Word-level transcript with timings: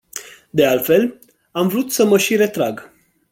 De 0.59 0.65
altfel, 0.67 1.19
am 1.51 1.67
vrut 1.67 1.91
să 1.91 2.05
mă 2.05 2.17
și 2.17 2.35
retrag. 2.35 2.91